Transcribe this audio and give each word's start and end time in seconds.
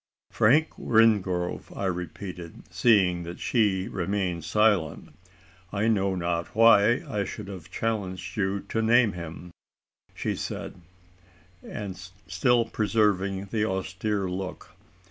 "Frank 0.31 0.79
Wingrove," 0.79 1.71
I 1.77 1.85
repeated, 1.85 2.63
seeing 2.71 3.21
that 3.21 3.39
she 3.39 3.87
remained 3.87 4.43
silent. 4.45 5.09
"I 5.71 5.87
know 5.89 6.15
not 6.15 6.55
why 6.55 7.03
I 7.07 7.23
should 7.23 7.47
have 7.47 7.69
challenged 7.69 8.35
you 8.35 8.61
to 8.61 8.81
name 8.81 9.11
him," 9.13 9.51
said 10.17 10.81
she, 11.61 11.99
still 12.25 12.65
preserving 12.65 13.45
the 13.51 13.65
austere 13.65 14.27
look. 14.27 14.71